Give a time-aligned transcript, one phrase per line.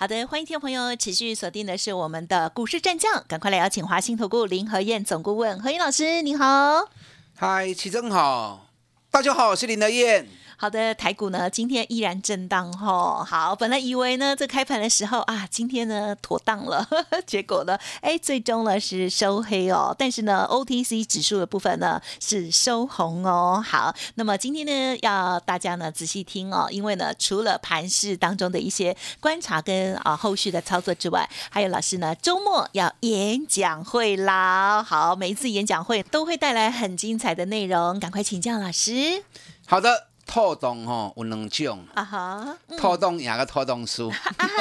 [0.00, 6.88] 好的，欢迎听众朋友持续锁定的是我们的股市战将，赶快来邀请华兴投顾林和燕总顾问何燕老师，你好。
[7.34, 8.68] 嗨，齐正好，
[9.10, 10.28] 大家好，我是林和燕。
[10.60, 13.22] 好的，台股呢今天依然震荡吼。
[13.22, 16.84] 好，本来以为呢这开盘的时候啊，今天呢妥当了，
[17.24, 19.94] 结果呢，哎，最终呢是收黑哦。
[19.96, 23.62] 但是呢，OTC 指数的部分呢是收红哦。
[23.64, 34.82] 好，那么今天呢要大家呢仔细听哦，因为呢除了盘市当中的一些观察跟啊后续的操作之外，还有老师呢周末要演讲会啦。
[34.82, 39.22] 好，每一次演讲会都会带来很精彩的内容，赶快请教老师。
[39.64, 40.07] 好的。
[40.28, 44.12] 拖动吼有两种，啊哈，拖动赢个拖动输，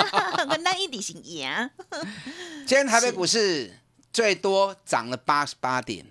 [0.64, 1.70] 那一定是赢。
[2.66, 3.78] 今天台北股市
[4.14, 6.06] 最多涨了八十八点，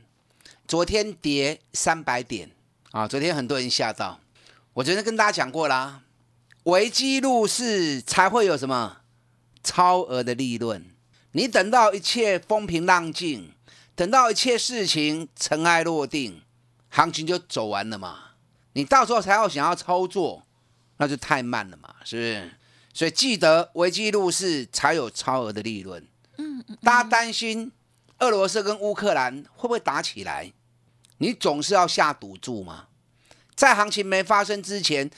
[0.69, 2.51] 昨天跌三百点
[2.93, 3.09] 啊！
[3.09, 4.21] 昨天很多人吓到，
[4.75, 6.03] 我昨天跟大家讲过啦，
[6.65, 8.99] 危机入市才会有什么
[9.65, 10.85] 超额的利润。
[11.33, 13.53] 你等到一切风平浪静，
[13.95, 16.43] 等到一切事情尘埃落定，
[16.91, 18.26] 行情就走完了嘛。
[18.77, 20.43] 你到时候才要想要操作，
[20.99, 22.53] 那就太慢了嘛，是不是？
[22.93, 26.07] 所以记得危机入市才有超额的利润。
[26.37, 26.77] 嗯嗯。
[26.83, 27.73] 大家担心
[28.19, 30.53] 俄罗斯跟乌克兰会不会打起来？
[31.17, 32.89] 你总是要下赌注嘛。
[33.55, 35.11] 在行情没发生之前，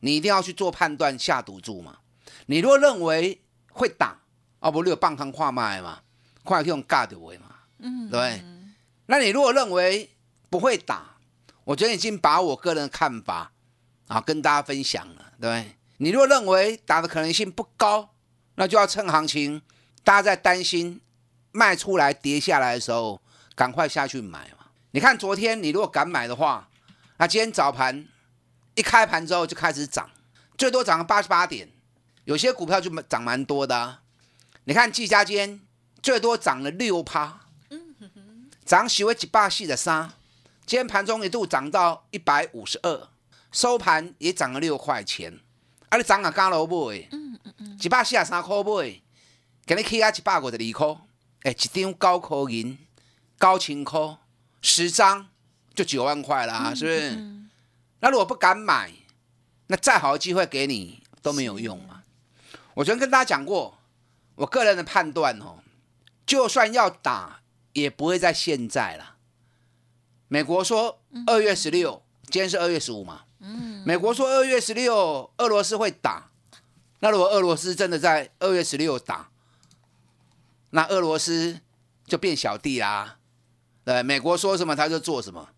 [0.00, 2.00] 你一定要去做判断，下赌注嘛。
[2.46, 3.40] 你若认为
[3.72, 4.20] 会打，
[4.58, 6.02] 哦不，你有棒康跨卖嘛，
[6.44, 7.46] 快用尬的位嘛。
[7.78, 8.10] 嗯。
[8.10, 8.42] 对。
[9.06, 10.10] 那你如果认为
[10.50, 11.09] 不会打，
[11.64, 13.52] 我觉得已经把我个人的看法
[14.08, 15.76] 啊跟大家分享了，对不对？
[15.98, 18.14] 你如果认为打的可能性不高，
[18.54, 19.60] 那就要趁行情
[20.02, 21.00] 大家在担心
[21.52, 23.20] 卖出来跌下来的时候，
[23.54, 24.66] 赶快下去买嘛。
[24.92, 26.68] 你看昨天你如果敢买的话，
[27.18, 28.06] 那今天早盘
[28.74, 30.10] 一开盘之后就开始涨，
[30.56, 31.68] 最多涨了八十八点，
[32.24, 33.98] 有些股票就涨蛮多的。
[34.64, 35.60] 你看季家间
[36.02, 37.40] 最多涨了六趴，
[38.64, 40.12] 涨喜为几百四的三。
[40.70, 43.08] 今天盘中一度涨到一百五十二，
[43.50, 45.40] 收盘也涨了六块钱。
[45.88, 49.00] 啊，你涨啊加萝卜诶，嗯嗯嗯，一百四十三块买，
[49.66, 51.00] 给你起啊一百五十二块，
[51.42, 52.78] 哎，一张高科银
[53.36, 54.18] 高清科
[54.62, 55.26] 十张
[55.74, 57.18] 就九万块啦，是不是？
[57.98, 58.92] 那如果不敢买，
[59.66, 62.04] 那再好的机会给你都没有用嘛。
[62.74, 63.76] 我昨天跟大家讲过，
[64.36, 65.64] 我个人的判断哦，
[66.24, 67.40] 就算要打，
[67.72, 69.09] 也不会在现在了。
[70.32, 73.22] 美国说二月十六，今天是二月十五嘛？
[73.40, 76.30] 嗯，美国说二月十六俄罗斯会打，
[77.00, 79.28] 那如果俄罗斯真的在二月十六打，
[80.70, 81.58] 那俄罗斯
[82.06, 83.18] 就变小弟啦。
[83.84, 85.48] 对，美国说什么他就做什么，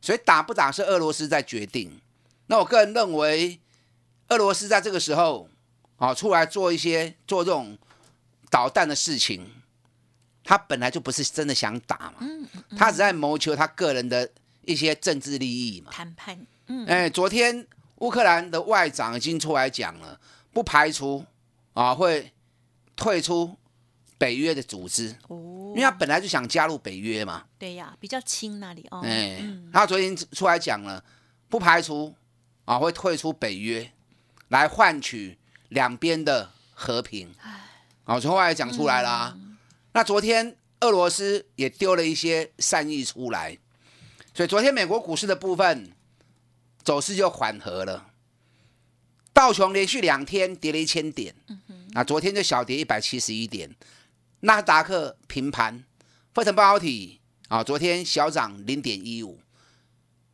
[0.00, 2.00] 所以打不打是俄罗斯在决定。
[2.46, 3.60] 那我个人认为，
[4.28, 5.50] 俄罗斯在这个时候
[5.98, 7.76] 啊出来做一些做这种
[8.48, 9.61] 导弹的事情。
[10.44, 12.26] 他本来就不是真的想打嘛，
[12.76, 14.28] 他只在谋求他个人的
[14.64, 15.90] 一些政治利益嘛。
[15.92, 17.66] 谈判，嗯，哎，昨天
[17.96, 20.18] 乌克兰的外长已经出来讲了，
[20.52, 21.24] 不排除
[21.72, 22.32] 啊会
[22.96, 23.56] 退出
[24.18, 27.44] 北约的组织，哦，因为他本来就想加入北约嘛。
[27.58, 29.00] 对呀，比较亲那里哦。
[29.04, 29.40] 哎，
[29.72, 31.02] 他昨天出来讲了，
[31.48, 32.12] 不排除
[32.64, 33.92] 啊会退出北约，
[34.48, 35.38] 来换取
[35.68, 37.32] 两边的和平。
[37.40, 37.60] 哎，
[38.04, 39.38] 啊，从外来讲出来了。
[39.92, 43.58] 那昨天俄罗斯也丢了一些善意出来，
[44.34, 45.92] 所以昨天美国股市的部分
[46.82, 48.08] 走势就缓和了。
[49.32, 51.34] 道琼连续两天跌了一千点，
[51.92, 53.74] 那昨天就小跌一百七十一点。
[54.40, 55.84] 纳斯达克平盘，
[56.34, 59.40] 费城半导体啊，昨天小涨零点一五。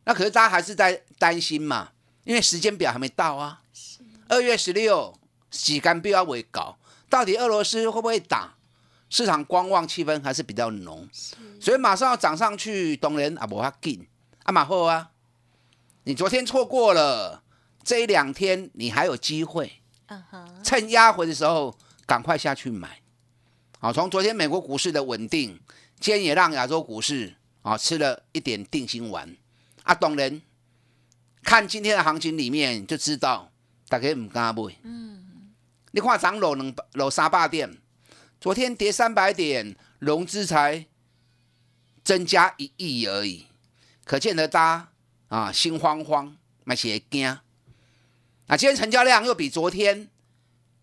[0.05, 1.91] 那可是大家还是在担心嘛，
[2.23, 3.61] 因为时间表还没到啊。
[4.27, 5.17] 二月十六，
[5.51, 6.77] 洗干必要未搞，
[7.09, 8.55] 到底俄罗斯会不会打？
[9.09, 11.09] 市场观望气氛还是比较浓，
[11.59, 14.07] 所以马上要涨上去，当然啊无法紧，
[14.43, 15.09] 啊马后啊，
[16.03, 17.41] 你昨天错过了，
[17.83, 19.81] 这一两天你还有机会，
[20.63, 21.75] 趁压回的时候
[22.05, 23.01] 赶快下去买。
[23.79, 25.59] 好，从昨天美国股市的稳定，
[25.99, 29.35] 今天也让亚洲股市啊吃了一点定心丸。
[29.81, 30.39] 啊，当然
[31.41, 33.51] 看今天的行情里面就知道，
[33.87, 34.61] 大家唔敢买。
[34.83, 35.49] 嗯，
[35.93, 37.75] 你看涨楼两楼三百点。
[38.39, 40.85] 昨天跌三百点，融资才
[42.03, 43.47] 增加一亿而已，
[44.05, 44.89] 可见得大家
[45.27, 47.27] 啊心慌慌，买些惊。
[48.47, 50.07] 啊，今天成交量又比昨天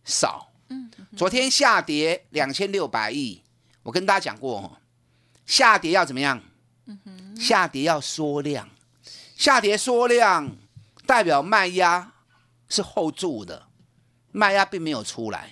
[0.05, 3.43] 少，嗯，昨天下跌两千六百亿，
[3.85, 4.79] 我跟大家讲过，
[5.47, 6.43] 下跌要怎么样？
[7.41, 8.69] 下跌要缩量，
[9.35, 10.56] 下跌缩量
[11.06, 12.12] 代表卖压
[12.69, 13.67] 是后住的，
[14.31, 15.50] 卖压并没有出来。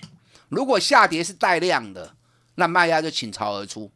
[0.49, 2.15] 如果下跌是带量的，
[2.55, 3.91] 那卖压就倾巢而出。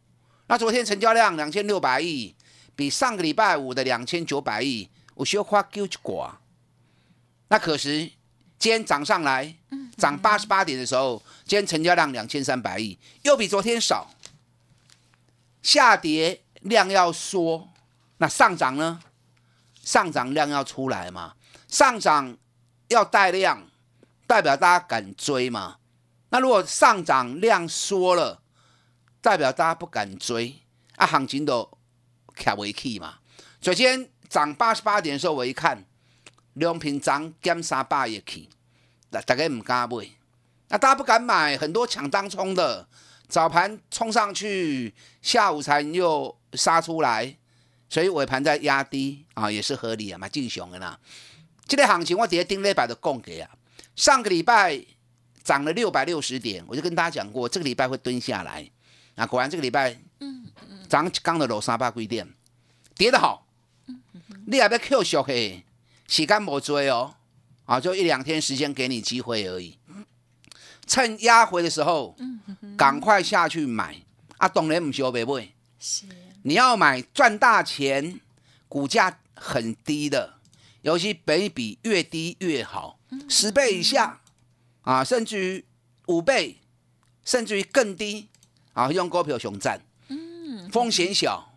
[0.47, 2.35] 那昨天成交量两千六百亿，
[2.75, 6.31] 比上个礼拜五的两千九百亿，我需要花九一寡。
[7.49, 7.99] 那可是
[8.57, 9.55] 今天涨上来，
[9.97, 14.09] 涨八十八点的时候，今天成交量两千三百亿，又比昨天少。
[15.61, 17.67] 下跌量要缩，
[18.17, 19.01] 那上涨呢？
[19.81, 21.33] 上涨量要出来嘛？
[21.67, 22.37] 上涨
[22.87, 23.67] 要带量，
[24.25, 25.78] 代表大家敢追嘛？
[26.31, 28.41] 那如果上涨量缩了，
[29.19, 30.55] 代表大家不敢追
[30.95, 31.69] 啊，行情都
[32.35, 33.15] 卡维起嘛。
[33.61, 35.83] 首先涨八十八点的时候，我一看，
[36.53, 38.47] 两平涨减三百亿去，
[39.09, 40.07] 大大家唔敢买，
[40.67, 42.87] 那大家不敢买，很多抢当冲的，
[43.27, 44.93] 早盘冲上去，
[45.23, 47.35] 下午才又杀出来，
[47.89, 50.99] 所以尾盘在压低啊，也是合理啊，嘛，正常的啦。
[51.67, 53.49] 这个行情我直接顶礼拜就讲给啊，
[53.95, 54.85] 上个礼拜。
[55.43, 58.69] 涨了六百六十点，我就跟大家讲过，这个礼拜会蹲下来。
[59.15, 62.27] 啊果然这个礼拜，嗯嗯，涨刚的楼三百贵点，
[62.95, 63.45] 跌得好。
[64.47, 65.63] 你还要 Q 小黑，
[66.07, 67.15] 时间没追哦，
[67.65, 69.77] 啊，就一两天时间给你机会而已。
[70.87, 72.15] 趁压回的时候，
[72.77, 73.95] 赶快下去买。
[74.37, 75.49] 啊，懂人唔修别买，
[75.79, 76.05] 是
[76.43, 78.21] 你要买赚大钱，
[78.69, 80.35] 股价很低的，
[80.81, 82.97] 尤其本比越低越好，
[83.27, 84.18] 十倍以下。
[84.89, 85.65] 啊，甚至于
[86.07, 86.57] 五倍，
[87.23, 88.27] 甚至于更低
[88.73, 88.91] 啊！
[88.91, 91.53] 用股票熊占，嗯，风险小，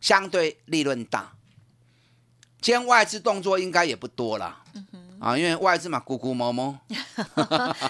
[0.00, 1.34] 相对利润大。
[2.60, 4.64] 今天外资动作应该也不多了，
[5.20, 6.76] 啊，因为外资嘛，咕咕摸摸，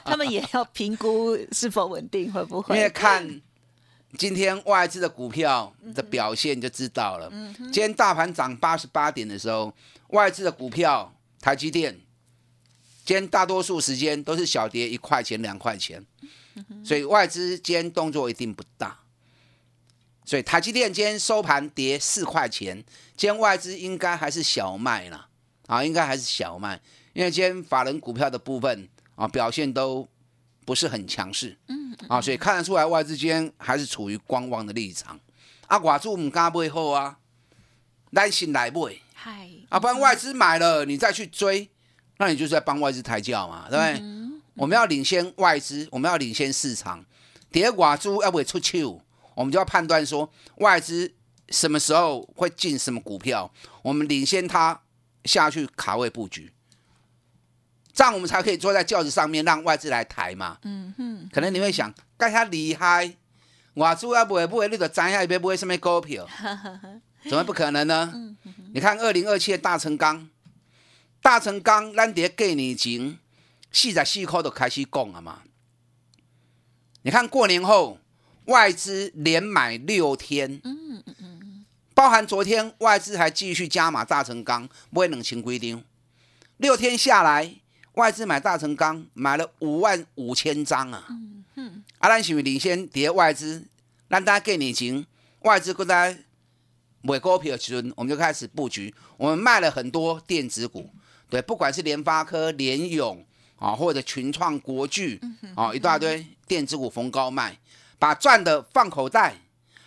[0.05, 2.77] 他们也要评估是否稳定，会不会？
[2.77, 3.41] 因为看
[4.19, 7.33] 今天外资的股票的表现就知道了。
[7.57, 9.73] 今天大盘涨八十八点的时候，
[10.09, 11.99] 外资的股票，台积电。
[13.05, 16.05] 今天大多数时间都是小跌一块钱两块钱，
[16.85, 19.01] 所以外资今天动作一定不大。
[20.25, 22.77] 所以台积电今天收盘跌四块钱，
[23.17, 25.29] 今天外资应该还是小卖啦
[25.67, 26.81] 啊，应该还是小卖，
[27.13, 30.09] 因为今天法人股票的部分啊表现都
[30.65, 35.19] 不是很强势，嗯啊，所以看得出来外资今天还是处于观望的立场。
[35.67, 37.19] 啊，寡主唔敢买后啊，
[38.11, 41.69] 耐心来买，嗨，啊，不然外资买了你再去追。
[42.23, 44.01] 那你就是在帮外资抬轿嘛，对不对？
[44.55, 47.05] 我们要领先外资，我们要领先市场。
[47.51, 49.03] 跌寡猪要不会出糗，
[49.35, 51.13] 我们就要判断说外资
[51.49, 53.53] 什么时候会进什么股票，
[53.83, 54.81] 我们领先它
[55.25, 56.53] 下去卡位布局，
[57.93, 60.59] 这样我们才可以坐在轿子上面让外资来抬嘛。
[60.63, 63.17] 嗯哼，可能你会想，该他厉害，
[63.75, 66.25] 外资要不会不会，你都摘下一边不会什么股票，
[67.29, 68.15] 怎么不可能呢？
[68.73, 70.29] 你看二零二七的大成钢。
[71.23, 73.17] 大成钢，咱伫过年前
[73.71, 75.43] 四十四块就开始讲了嘛。
[77.03, 77.99] 你看过年后
[78.47, 81.65] 外资连买六天，嗯嗯嗯，
[81.95, 85.85] 包含昨天外资还继续加码大成钢，买两千规定，
[86.57, 87.55] 六天下来
[87.93, 91.07] 外资买大成钢买了五万五千张啊。
[91.09, 93.65] 嗯嗯，啊，咱是不是领先跌外资，
[94.11, 95.07] 咱大家过年前
[95.43, 96.19] 外资过在
[97.03, 100.91] 买股票的时阵，我们就开始布局，我们卖了很多电子股。
[101.33, 103.25] 对，不管是联发科、联勇
[103.57, 105.19] 啊，或者群创、国巨
[105.57, 107.59] 啊，一大堆电子股逢高卖，
[107.99, 109.37] 把赚的放口袋，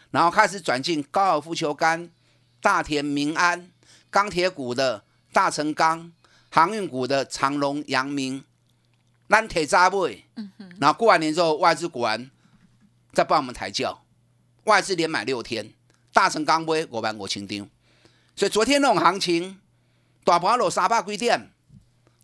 [0.10, 2.10] 然后开始转进高尔夫球杆、
[2.60, 3.70] 大田、民安、
[4.10, 6.12] 钢铁股的大成钢、
[6.50, 8.44] 航运股的长隆、阳明、
[9.28, 10.26] 烂铁渣位。
[10.80, 12.32] 然后过完年之后，外资果然
[13.14, 14.04] 再帮我们抬轿，
[14.64, 15.72] 外资连买六天，
[16.12, 17.68] 大成钢杯我办我清丢，
[18.36, 19.60] 所以昨天那种行情。
[20.26, 21.52] 大盘落三百几点，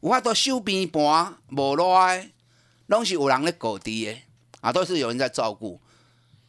[0.01, 2.31] 有法度收边盘无赖，
[2.87, 4.17] 拢是有人咧搞低的
[4.59, 5.79] 啊，都是有人在照顾。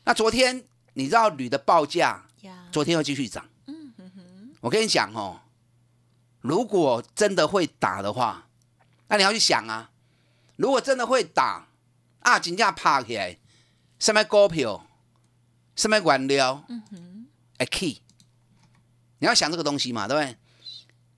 [0.04, 2.24] 那昨天你知道铝的报价，
[2.72, 3.46] 昨天又继续涨。
[3.66, 5.42] 嗯哼哼，我跟你讲哦，
[6.40, 8.48] 如果真的会打的话，
[9.08, 9.90] 那你要去想啊，
[10.56, 11.68] 如果真的会打
[12.20, 13.36] 啊，金价趴起来，
[13.98, 14.86] 什么股票，
[15.76, 17.26] 什么原料，嗯哼，
[17.58, 18.00] 哎 key，
[19.18, 20.38] 你要想这个东西嘛，对不对？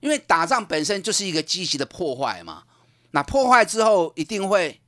[0.05, 2.61] 因为打仗本身就是一个积极的破坏嘛，
[3.09, 4.79] 那破坏之后一定会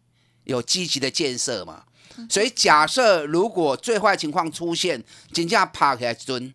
[0.43, 1.85] 有积极的建设嘛，
[2.29, 6.53] 所以假设如果最坏情况出现，金价爬起来蹲，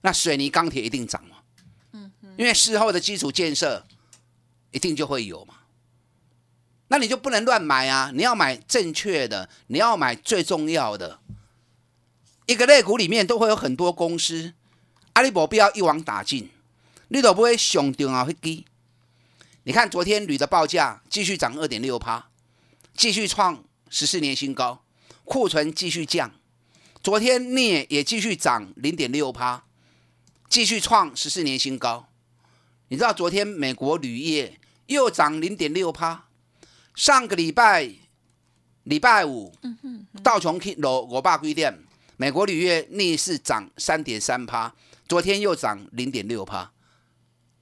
[0.00, 1.36] 那水泥、钢铁一定涨嘛？
[1.92, 3.84] 嗯，因为事后的基础建设
[4.70, 5.56] 一定就会有嘛。
[6.88, 8.10] 那你就不能乱买啊！
[8.14, 11.18] 你要买正确的，你要买最重要的。
[12.46, 14.54] 一个类股里面都会有很多公司，
[15.12, 16.48] 阿里伯不要一网打尽，
[17.08, 18.64] 你都不会上重要去低。
[19.64, 22.28] 你看昨天铝的报价继续涨二点六趴，
[22.94, 24.84] 继续创十四年新高，
[25.24, 26.32] 库存继续降。
[27.02, 29.64] 昨天镍也继续涨零点六趴，
[30.48, 32.08] 继续创十四年新高。
[32.88, 36.26] 你知道昨天美国铝业又涨零点六趴，
[36.94, 37.90] 上个礼拜
[38.82, 39.54] 礼拜五
[40.22, 41.84] 道琼斯罗我爸规定。
[42.16, 44.74] 美国铝业逆势涨三点三趴，
[45.08, 46.70] 昨天又涨零点六趴。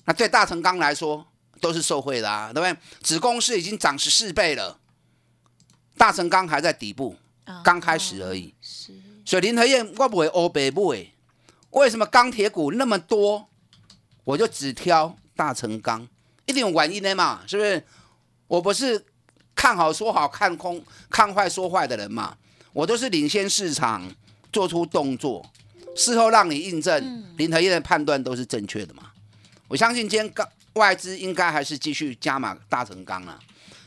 [0.04, 1.26] 那对大成钢来说
[1.60, 2.76] 都是受惠的啊，对不对？
[3.02, 4.78] 子公司已经涨十四倍了，
[5.96, 7.16] 大成钢还在底部，
[7.64, 8.54] 刚开始而已。
[8.60, 8.92] 是，
[9.24, 11.14] 所以林和燕我不会欧北部诶，
[11.70, 13.48] 为什么钢铁股那么多，
[14.24, 16.06] 我就只挑大成钢，
[16.46, 17.84] 一定有原因的嘛，是不是？
[18.48, 19.04] 我不是
[19.54, 22.36] 看好说好看空，看坏说坏的人嘛，
[22.72, 24.12] 我都是领先市场。
[24.52, 25.50] 做出动作，
[25.96, 29.11] 事后让你印证林和燕的判断都是正确的嘛？
[29.72, 33.40] 我相信今天钢外资应该还是继续加码大成钢啊。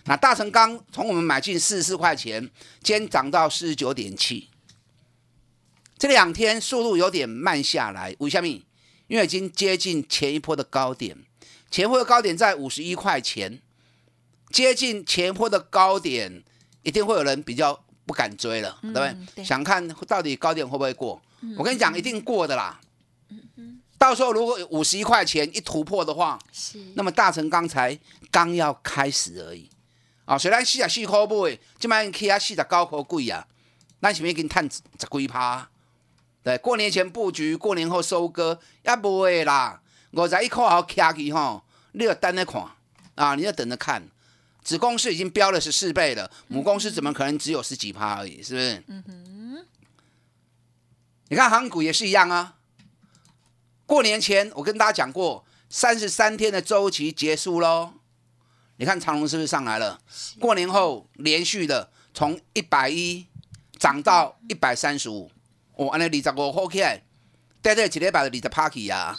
[0.05, 2.41] 那大成钢从我们买进四十四块钱，
[2.81, 4.49] 今天涨到四十九点七，
[5.95, 8.15] 这两天速度有点慢下来。
[8.17, 8.47] 为什么？
[9.05, 11.15] 因为已经接近前一波的高点，
[11.69, 13.61] 前波的高点在五十一块钱，
[14.49, 16.43] 接近前波的高点，
[16.81, 17.79] 一定会有人比较。
[18.07, 18.99] 不敢追了，对不
[19.33, 19.43] 对？
[19.43, 21.19] 想看到底高点会不会过？
[21.57, 22.79] 我跟你讲，一定过的啦。
[23.97, 26.37] 到时候如果五十一块钱一突破的话，
[26.95, 27.97] 那么大成刚才
[28.29, 29.69] 刚要开始而已。
[30.25, 33.45] 啊，虽然四十四块买，今摆起啊四十九块贵啊，
[34.01, 35.69] 咱是不是已经赚十几趴？
[36.43, 39.81] 对，过年前布局，过年后收割，也不会啦。
[40.11, 42.63] 五十一块好卡起吼，你要等着看
[43.15, 44.07] 啊，你要等着看。
[44.63, 48.41] 子公司已经标了十四倍了，母公司怎么可能只有十几趴而已？
[48.41, 48.83] 是不是？
[48.87, 49.65] 嗯哼。
[51.27, 52.55] 你看航股也是一样啊。
[53.85, 57.93] 过年前我跟大家讲过，三十三天的周期结束喽。
[58.77, 59.99] 你看长隆是不是上来了？
[60.39, 63.25] 过年后连续的从一百一
[63.77, 65.31] 涨到一百三十五，
[65.75, 67.03] 哦，安尼二十五块起来，
[67.61, 69.17] 带在几礼拜的二十 party 呀。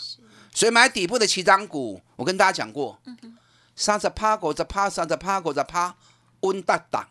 [0.52, 3.00] 所以买底部的起涨股，我跟大家讲过。
[3.75, 5.96] 三十趴，五十趴，三十趴，五十趴，
[6.40, 7.08] 温大大。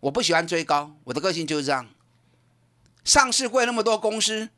[0.00, 1.88] 我不喜欢追高，我的个性就是这样。
[3.04, 4.48] 上市会那么多公司，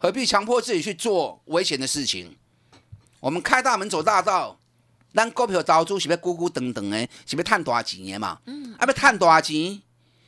[0.00, 2.36] 何必强迫自己去做危险的事情？
[3.20, 4.58] 我们开大门走大道，
[5.14, 8.40] 咱股票投资是要咕咕等等的，是要赚多少钱嘛？
[8.46, 9.82] 嗯，啊，要赚多少钱？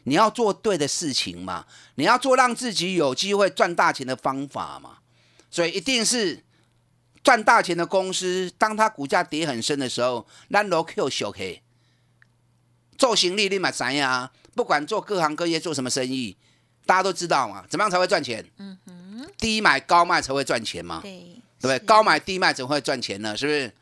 [0.05, 4.99] 你要做对的事情嘛，你要做让自己有机会赚大钱的方法嘛。
[5.51, 6.45] 所以一定是。
[7.25, 11.63] 赚大钱的公司，当它股价跌很深的时候，咱罗 Q 小 K
[12.99, 14.31] 做行李立马怎样？
[14.55, 16.37] 不管做各行各业做什么生意，
[16.85, 18.45] 大家都知道嘛，怎么样才会赚钱？
[18.59, 19.04] 嗯哼，
[19.39, 21.01] 低买高卖才会赚钱嘛。
[21.03, 21.11] 对，
[21.61, 21.79] 对不对？
[21.81, 23.37] 高买低卖怎么会赚钱呢？
[23.37, 23.73] 是不是？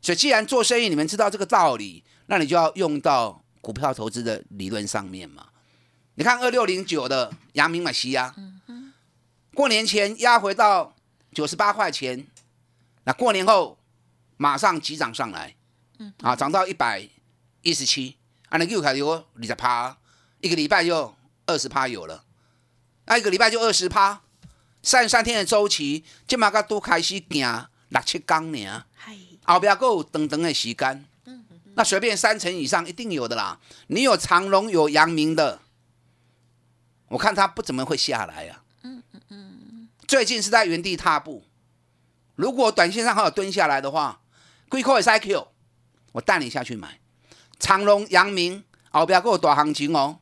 [0.00, 5.46] 所以既然做生意，你们知道这个道理，那你就要用到股票投资的理论上面嘛。
[6.14, 8.34] 你看二六零九的阳明马西亚，
[9.54, 10.94] 过年前压回到
[11.32, 12.26] 九十八块钱。
[13.04, 13.78] 那过年后
[14.36, 15.56] 马上急涨上来，
[15.98, 17.08] 嗯，啊，涨到一百
[17.62, 18.16] 一十七，
[18.50, 19.96] 啊，那又开始有二十趴，
[20.40, 21.14] 一个礼拜就
[21.46, 22.22] 二十趴有了，
[23.06, 24.20] 那一个礼拜就二十趴，
[24.82, 28.82] 三十三天的周期，即马个都开始行六七缸年，
[29.44, 31.44] 后边够等等的时间，嗯
[31.74, 35.60] 那随便三成以上一定有的啦，你有长隆有阳明的，
[37.08, 41.44] 我看它不怎么会下来呀，嗯嗯嗯，最近是在原地踏步。
[42.34, 44.20] 如果短线上还有蹲下来的话，
[44.68, 45.46] 贵科也是 IQ，
[46.12, 47.00] 我带你下去买。
[47.58, 50.20] 长隆、阳明，后边给我大行情哦。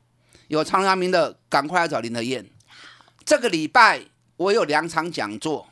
[0.48, 2.48] 有长阳明的，赶快来找林德燕。
[3.24, 5.66] 这个礼拜我有两场讲座，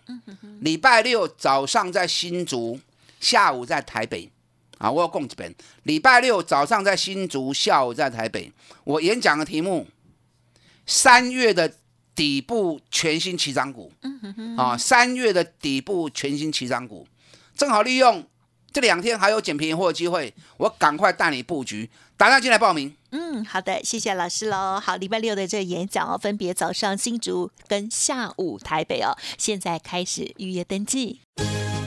[0.60, 2.80] 礼拜六早上在新竹，
[3.20, 4.30] 下午在台北。
[4.78, 5.54] 啊，我要供几本。
[5.84, 8.52] 礼拜六早上在新竹，下午在台北。
[8.84, 9.86] 我演讲的题目：
[10.86, 11.74] 三月的。
[12.16, 13.92] 底部全新起涨股，
[14.56, 17.08] 啊，三月的底部全新起涨股，
[17.56, 18.24] 正好利用
[18.74, 22.92] 这两天还有捡便宜货的机会，我赶快带你布局，打电进来报名。
[23.12, 24.80] 嗯，好的，谢谢老师喽。
[24.80, 31.20] 好，礼拜六的这个演讲哦，分别早上新竹跟下午台北哦，现在开始预约登记。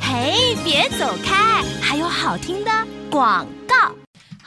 [0.02, 2.72] 嘿，别走开，还有好听的
[3.12, 3.94] 广告。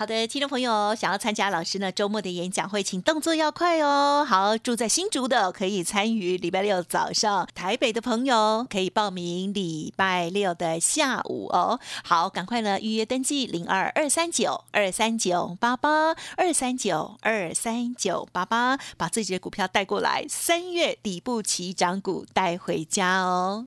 [0.01, 4.25] 好的，听众朋友，想要参加老师呢周末的演讲会，请动作要快哦。
[4.27, 11.79] 好，住在新竹的可以参与礼拜六早上，台北的朋友可以报名礼拜六的下午哦。
[12.03, 23.67] 好，赶快呢预约登记零二二三九二三九八八二三九二三九八八，把自己的股票带过来，三月底部起涨股带回家哦。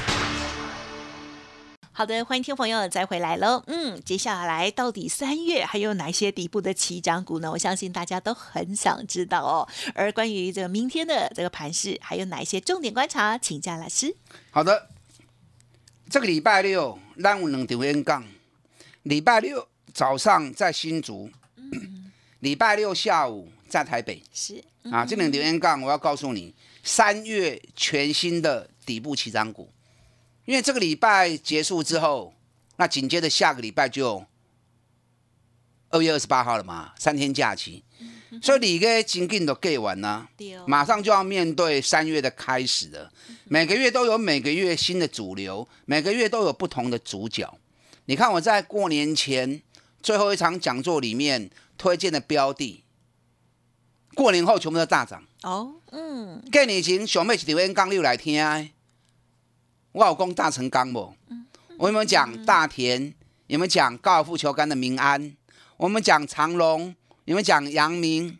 [2.01, 3.63] 好的，欢迎听众朋友再回来喽。
[3.67, 7.51] 嗯，接下来到底三月还有哪些底部的起涨股呢？
[7.51, 9.69] 我相信大家都很想知道哦。
[9.93, 14.15] 而关于这个明天的这个盘势，还有哪一些重点观察，请教老师。
[14.49, 14.89] 好的，
[16.09, 18.25] 这个礼拜六咱有两场演讲，
[19.03, 21.29] 礼拜六早上在新竹，
[22.39, 24.23] 礼拜六下午在台北。
[24.33, 24.55] 是
[24.91, 29.71] 啊，这两场演讲我要告诉你，三月全新的底部起涨股。
[30.45, 32.33] 因为这个礼拜结束之后，
[32.77, 34.25] 那紧接着下个礼拜就
[35.89, 37.83] 二月二十八号了嘛，三天假期，
[38.41, 40.29] 所以你个经济都给完了，
[40.65, 43.11] 马上就要面对三月的开始了。
[43.45, 47.57] 每个月都有每个月新的主流，每个月都有不同的主角。
[48.05, 49.61] 你看我在过年前
[50.01, 52.83] 最后一场讲座里面推荐的标的，
[54.15, 55.23] 过年后全部都大涨。
[55.43, 58.41] 哦，嗯，过年前小妹一条烟刚六来听。
[59.91, 61.13] 我有讲大成钢不？
[61.77, 63.13] 我有没有讲大田？
[63.47, 65.35] 有没有讲高尔夫球杆的民安？
[65.77, 66.95] 我们讲长隆？
[67.25, 68.39] 有没有讲阳明？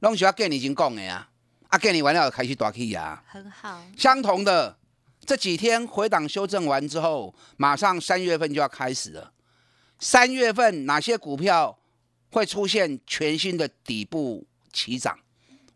[0.00, 1.28] 拢是要跟你已经讲的啊！
[1.68, 3.22] 啊，跟你完了开始大起啊！
[3.26, 3.82] 很好。
[3.96, 4.78] 相同的，
[5.26, 9.32] 这几天回档修正完之后，马上三月份就要开始了。
[9.98, 11.76] 三月份哪些股票
[12.30, 15.18] 会出现全新的底部起涨？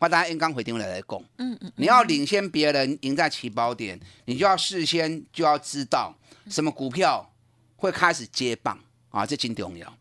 [0.02, 6.12] 我大家应刚回电来来讲，嗯嗯，你要领先别人，赢在起跑点，你就要事先就要知道
[6.48, 7.32] 什么股票
[7.76, 8.76] 会开始接棒
[9.10, 9.96] 啊，这真重要。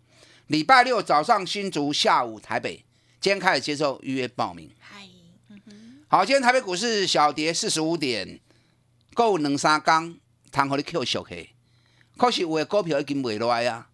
[0.48, 2.84] 礼拜六早上新竹，下午台北，
[3.20, 4.72] 今天开始接受预约报名。
[4.80, 5.08] 嗨，
[6.08, 8.40] 好，今天台北股市小跌四十五点，
[9.14, 10.18] 够两三刚，
[10.52, 11.52] 谈好的 Q 小 K，
[12.18, 13.90] 可是我的股票已经没落来啊。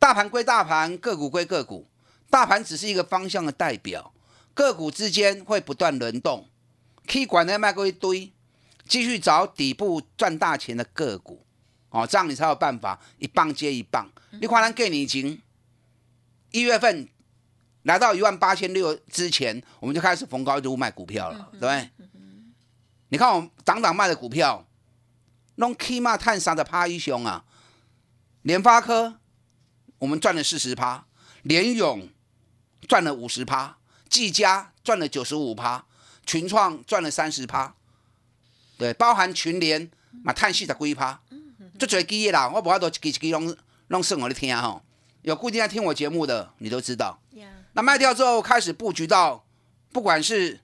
[0.00, 1.86] 大盘归大盘，个股归个股，
[2.28, 4.12] 大盘只是一个方向的代表。
[4.56, 6.48] 个股之间会不断轮动，
[7.06, 8.32] 可以管的卖过一堆，
[8.88, 11.44] 继续找底部赚大钱的个股，
[11.90, 14.10] 哦，这样你才有办法一棒接一棒。
[14.40, 15.42] 你可能给你已经
[16.52, 17.06] 一月份
[17.82, 21.90] 来到一万八千六之前，我们就开始逢高就卖股票了，对不对？
[23.10, 24.66] 你看我们涨涨卖的股票，
[25.56, 27.44] 弄起码探三的趴一雄啊，
[28.40, 29.20] 联发科
[29.98, 31.06] 我们赚了四十趴，
[31.42, 32.08] 联勇
[32.88, 33.76] 赚了五十趴。
[34.16, 35.84] 技嘉赚了九十五趴，
[36.24, 37.74] 群创赚了三十趴，
[38.78, 39.90] 对，包含群联
[40.22, 41.20] 嘛，叹息的几趴，
[41.78, 42.48] 就最基业啦。
[42.48, 43.54] 我不要多几几拢
[43.88, 44.82] 拢算我的听吼，
[45.20, 47.20] 有固定在听我节目的，你都知道。
[47.74, 49.44] 那卖掉之后开始布局到，
[49.92, 50.60] 不管是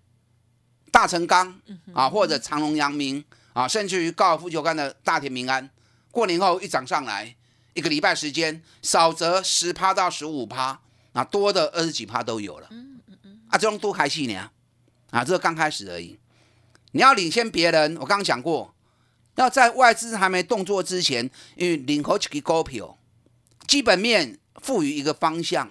[0.90, 1.60] 大成钢
[1.92, 5.68] 啊，或者长隆、阳明啊，甚至于高尔夫球杆的大田民安，
[6.10, 7.36] 过年后一涨上来，
[7.74, 10.80] 一个礼拜时间，少则十趴到十五趴，
[11.12, 12.70] 啊，多的二十几趴都有了。
[13.52, 14.50] 啊，这种都开戏呢，
[15.10, 16.18] 啊，这个刚开始而已。
[16.92, 18.74] 你要领先别人，我刚刚讲过，
[19.34, 22.98] 要在外资还没动作之前，因为领口几个股票，
[23.66, 25.70] 基本面赋予一个方向，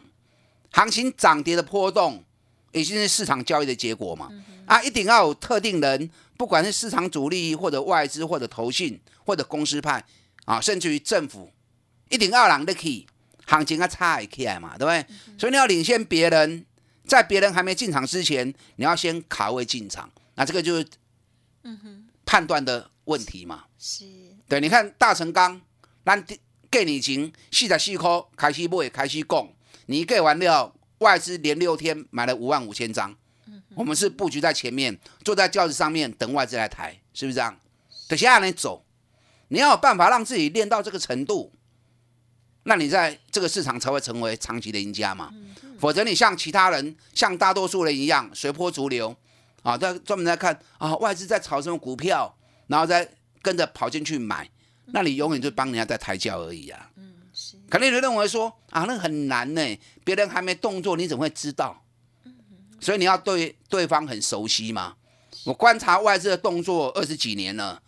[0.72, 2.24] 行情涨跌的波动，
[2.72, 4.30] 已经是市场交易的结果嘛。
[4.67, 10.06] 啊，一定要有特定人，不管是市场主力或者外资或者投信或者公司派
[10.46, 11.52] 啊，甚至于政府，
[12.10, 13.08] 一定要让得起
[13.48, 15.06] 行情啊差起来嘛，对不对？
[15.39, 16.67] 所以你要领先别人。
[17.12, 18.47] 在别人还没进场之前，
[18.78, 20.88] 你要先卡位进场，那这个就是，
[21.63, 23.65] 嗯哼，判断的问题嘛。
[23.78, 24.06] 是，
[24.47, 25.60] 对，你看大成钢，
[26.06, 26.26] 咱
[26.69, 29.54] 给你钱四十四块开始买，开始供，
[29.88, 33.13] 你给完了外资连六天买了五万五千张，
[33.76, 37.60] 我们是布局在前面，坐在轿子上面等外资来抬，是不是这样？
[38.08, 38.86] 等下来走，
[39.50, 41.52] 你要有办法让自己练到这个程度，
[42.63, 45.34] 那你在这个市场才会成为长期的赢家嘛。
[45.80, 49.15] 否则你像其他人，像大多数人一样随波逐流
[49.63, 52.36] 啊，在专门在看啊外资在炒什么股票，
[52.67, 53.10] 然后再
[53.41, 54.47] 跟着跑进去买，
[54.88, 56.89] 那你永远就帮人家在抬轿而已啊。
[56.97, 57.58] 嗯，是。
[57.69, 61.84] 肯定人认为说啊，那很难呢，别人还没动作，你怎么会知道？
[62.80, 64.95] 所以你要对对方很熟悉嘛。
[65.45, 67.82] 我观察外资的动作二十几年了。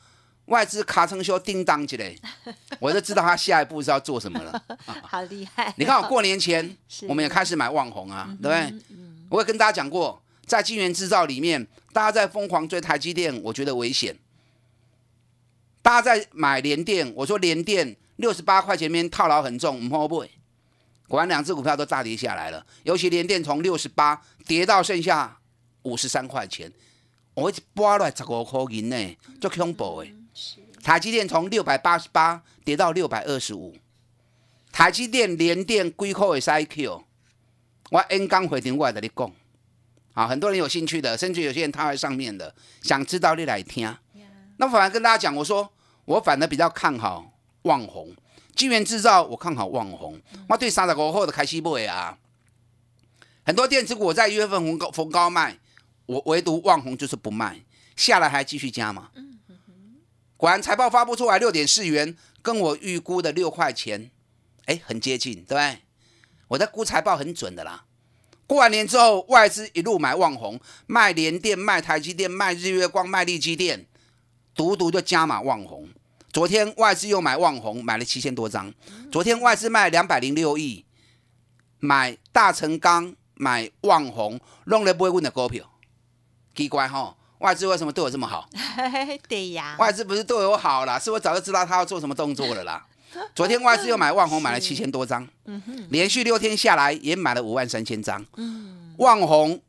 [0.45, 2.13] 外资卡成修叮当起来，
[2.79, 4.63] 我就知道他下一步是要做什么了。
[5.03, 5.73] 好厉害！
[5.77, 6.75] 你看，我过年前
[7.07, 8.97] 我们也开始买旺红啊，对不对？
[9.29, 14.17] 我也跟大家讲过，在晶圆制造里面，大家在疯狂追台积电，我觉得危险。
[15.81, 20.29] 大家在买联电，我说联电六十八块钱面套牢很重，不会。
[21.07, 25.37] 果然两只股票都大跌下来了，尤其联电从六十八跌到剩下
[25.83, 26.71] 五十三块钱，
[27.33, 30.11] 我一拨来十五块银呢，足恐怖的。
[30.83, 33.73] 台积电从六百八十八跌到六百二十五，
[34.71, 37.01] 台积电连电归扣的 IQ，
[37.89, 39.31] 我 N 刚回电话跟你讲，
[40.13, 43.95] 啊，很多人有兴趣的，甚至有些人他在上面的，想知道你来听。
[44.57, 45.71] 那反而跟大家讲，我说
[46.03, 48.13] 我反而比较看好旺宏，
[48.53, 50.19] 晶圆制造我看好旺宏，
[50.49, 52.17] 我对三十五后的开西不会啊。
[53.45, 55.57] 很多电子股我在一月份逢高逢高卖，
[56.05, 57.61] 我唯独旺宏就是不卖，
[57.95, 59.09] 下来还继续加嘛。
[60.37, 64.11] 果然财报发布出来六点四元，跟我预估的六块钱，
[64.65, 65.79] 哎，很接近，对不对？
[66.49, 67.85] 我在估财报很准的啦。
[68.45, 73.87] 过完年之后，外资一路买旺宏，卖联电，卖台积电，卖日月光，卖力基电，
[74.53, 75.87] 独独就加码旺宏。
[76.31, 78.73] 昨天外资又买旺宏，买了七千多张。
[79.11, 80.83] 昨天外资卖两百零六亿，
[81.79, 85.71] 买大成钢，买旺宏，弄了不会问的股票，
[86.53, 87.15] 奇怪哈。
[87.43, 88.47] 外资为什么对我这么好？
[89.27, 92.85] 对呀，外资不是对我好啦，是我早就知道他要做什么动作了啦。
[93.35, 95.27] 昨天外资又买万红，买了七千多张，
[95.89, 98.25] 连续六天下来也买了五万三千张。
[98.37, 99.61] 嗯万红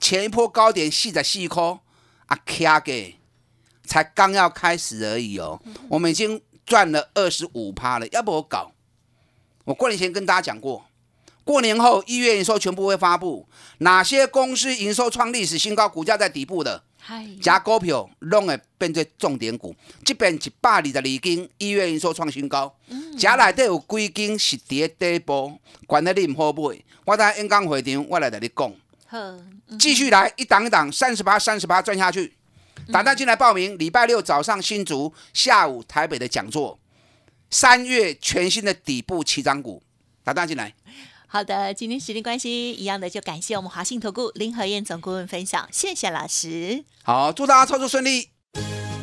[0.00, 1.80] 前一波高点细在细颗
[2.26, 3.18] 啊，卡给
[3.84, 8.70] 才刚要开始而已哦，我们已经赚了二十五趴了，要不我搞？
[9.64, 10.84] 我过年前跟大家讲过。
[11.42, 16.84] 过年后一月营收全部会发布，哪些公司营收创历史新高，股价在底部的，
[17.40, 19.74] 加股票拢会变成重点股。
[20.04, 22.74] 即边一百二十二斤一月营收创新高，
[23.18, 26.78] 加内底有几斤是跌底部，管得你唔好买。
[27.04, 32.34] 我等下演讲会场我来同你讲，继续来一档一档三十八三十八赚下去。
[32.92, 36.78] 打单进来报名，礼拜六早上新竹，下午台北的讲座，
[37.50, 39.82] 三月全新的底部起涨股，
[40.24, 40.72] 打单进来。
[41.30, 46.84] 好的，今天时间关系，一样的就感谢我们华信投顾林和燕总顾问分享，谢谢老师。
[47.04, 48.30] 好，祝大家操作顺利。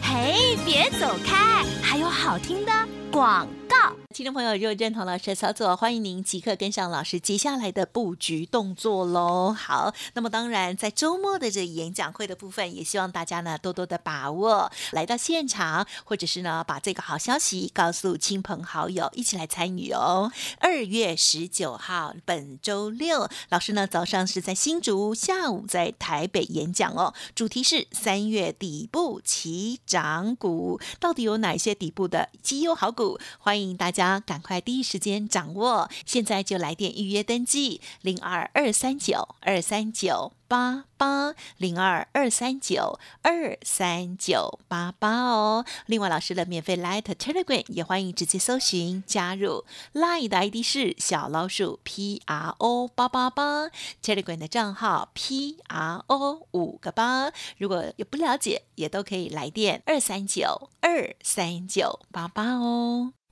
[0.02, 2.72] 嘿，别走开，还有好听的
[3.12, 4.05] 广告。
[4.16, 9.52] 听众朋友，如果认同老师的操作，欢迎您即刻跟上老师接下来的布局动作喽。
[9.52, 20.32] 好，那么当然在周末的这演讲会的部分，也希望大家呢多多的把握来到现场，或者是呢把这个好消息告诉亲朋好友，一起来参与哦。
[20.60, 27.14] 二月十九号，本周六，老师呢早上是在新竹，下午在台北演讲哦。
[27.36, 33.20] 主题是三月底部起涨股，到底有哪些底部的绩优好股？
[33.40, 34.05] 欢迎大家。
[34.26, 45.66] 赶快第一时间掌握，现在就来电预约登记零二二三九二三九八八零二二三九二三九八八哦。
[45.88, 53.70] 另外，老师的免费 Light Telegram 也欢迎直接搜寻加入，Light 的 ID 是小老鼠 P R O 八八八
[54.04, 57.32] ，Telegram 的账号 P R O 五个八。
[57.58, 63.14] 如果有不了解，也都可以来电二三九二三九八八哦。